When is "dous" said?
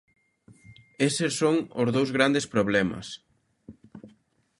1.95-2.09